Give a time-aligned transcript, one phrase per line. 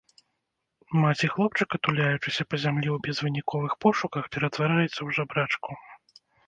[1.03, 5.69] Маці хлопчыка, туляючыся па зямлі ў безвыніковых пошуках, ператвараецца ў жабрачку.